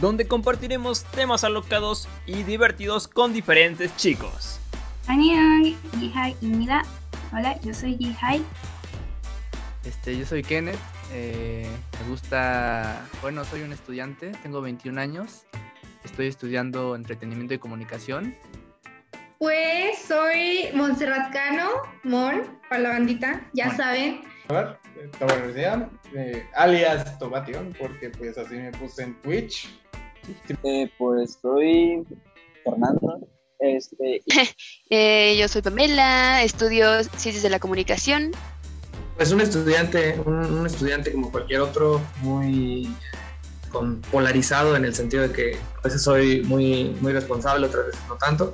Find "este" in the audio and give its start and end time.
9.84-10.16, 33.58-34.22